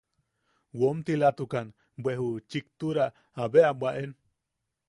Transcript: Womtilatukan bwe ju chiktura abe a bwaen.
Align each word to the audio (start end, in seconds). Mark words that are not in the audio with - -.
Womtilatukan 0.79 1.67
bwe 2.03 2.13
ju 2.19 2.29
chiktura 2.49 3.05
abe 3.43 3.59
a 3.69 3.73
bwaen. 3.79 4.11